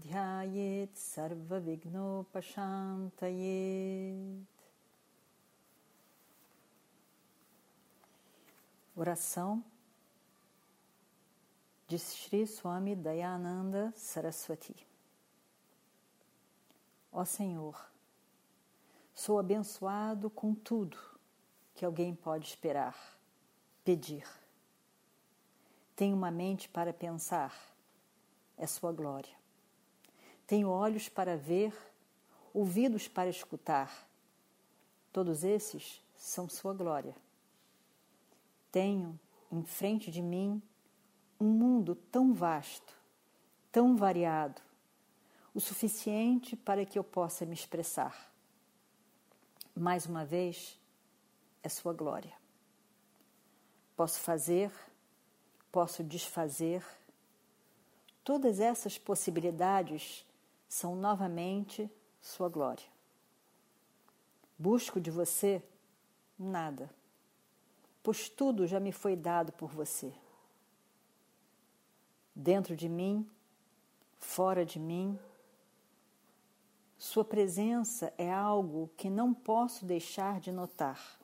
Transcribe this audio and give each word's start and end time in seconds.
Dhyayet 0.00 0.94
Sarva 0.94 1.58
Vignopashantayet 1.58 4.46
Oração 8.94 9.64
de 11.88 11.98
Sri 11.98 12.46
Swami 12.46 12.94
Dayananda 12.94 13.92
Saraswati 13.96 14.86
Ó 17.12 17.24
Senhor, 17.24 17.84
sou 19.12 19.40
abençoado 19.40 20.30
com 20.30 20.54
tudo 20.54 20.96
que 21.74 21.84
alguém 21.84 22.14
pode 22.14 22.46
esperar, 22.46 22.96
pedir. 23.84 24.24
Tenho 25.96 26.16
uma 26.16 26.30
mente 26.30 26.70
para 26.70 26.92
pensar, 26.92 27.71
é 28.62 28.66
Sua 28.68 28.92
glória. 28.92 29.34
Tenho 30.46 30.68
olhos 30.68 31.08
para 31.08 31.36
ver, 31.36 31.74
ouvidos 32.54 33.08
para 33.08 33.28
escutar. 33.28 34.08
Todos 35.12 35.42
esses 35.42 36.00
são 36.14 36.48
Sua 36.48 36.72
glória. 36.72 37.16
Tenho 38.70 39.18
em 39.50 39.64
frente 39.64 40.12
de 40.12 40.22
mim 40.22 40.62
um 41.40 41.48
mundo 41.48 41.96
tão 41.96 42.32
vasto, 42.32 42.96
tão 43.72 43.96
variado, 43.96 44.62
o 45.52 45.58
suficiente 45.58 46.54
para 46.54 46.86
que 46.86 46.96
eu 46.96 47.02
possa 47.02 47.44
me 47.44 47.54
expressar. 47.54 48.32
Mais 49.74 50.06
uma 50.06 50.24
vez, 50.24 50.78
é 51.64 51.68
Sua 51.68 51.92
glória. 51.92 52.32
Posso 53.96 54.20
fazer, 54.20 54.70
posso 55.72 56.04
desfazer. 56.04 56.84
Todas 58.24 58.60
essas 58.60 58.98
possibilidades 58.98 60.26
são 60.68 60.94
novamente 60.94 61.90
Sua 62.20 62.48
glória. 62.48 62.86
Busco 64.58 65.00
de 65.00 65.10
você 65.10 65.62
nada, 66.38 66.88
pois 68.02 68.28
tudo 68.28 68.66
já 68.66 68.78
me 68.78 68.92
foi 68.92 69.16
dado 69.16 69.52
por 69.52 69.70
você. 69.70 70.12
Dentro 72.34 72.76
de 72.76 72.88
mim, 72.88 73.28
fora 74.18 74.64
de 74.64 74.78
mim, 74.78 75.18
Sua 76.96 77.24
presença 77.24 78.14
é 78.16 78.32
algo 78.32 78.90
que 78.96 79.10
não 79.10 79.34
posso 79.34 79.84
deixar 79.84 80.38
de 80.38 80.52
notar 80.52 81.20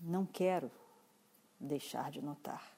não 0.00 0.24
quero 0.26 0.70
deixar 1.58 2.10
de 2.10 2.20
notar. 2.20 2.75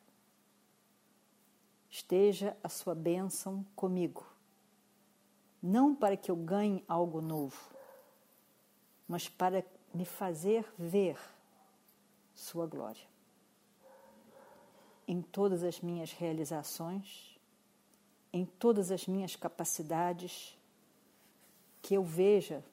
Esteja 1.99 2.57
a 2.63 2.69
sua 2.69 2.95
bênção 2.95 3.67
comigo, 3.75 4.25
não 5.61 5.97
para 5.97 6.17
que 6.17 6.31
eu 6.31 6.37
ganhe 6.37 6.84
algo 6.87 7.21
novo, 7.21 7.59
mas 9.09 9.28
para 9.28 9.67
me 9.93 10.05
fazer 10.05 10.65
ver 10.78 11.19
Sua 12.37 12.69
glória. 12.69 13.03
Em 15.09 15.21
todas 15.21 15.65
as 15.65 15.81
minhas 15.81 16.12
realizações, 16.12 17.37
em 18.33 18.47
todas 18.47 18.93
as 18.93 19.09
minhas 19.09 19.34
capacidades, 19.34 20.56
que 21.83 21.95
eu 21.95 22.05
veja 22.05 22.65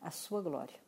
a 0.00 0.10
Sua 0.10 0.40
glória. 0.40 0.80